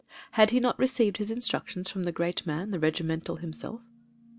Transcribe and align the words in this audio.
Had 0.31 0.49
he 0.49 0.59
not 0.59 0.79
received 0.79 1.17
his 1.17 1.29
instructions 1.29 1.91
from 1.91 2.01
that 2.05 2.13
great 2.13 2.43
man 2.47 2.71
the 2.71 2.79
regimental 2.79 3.35
himself? 3.35 3.81